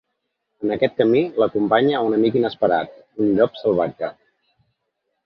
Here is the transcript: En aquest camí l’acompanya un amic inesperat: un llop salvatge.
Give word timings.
En 0.67 0.71
aquest 0.75 0.95
camí 1.01 1.19
l’acompanya 1.43 2.01
un 2.07 2.15
amic 2.17 2.37
inesperat: 2.39 2.97
un 3.27 3.29
llop 3.41 3.61
salvatge. 3.61 4.11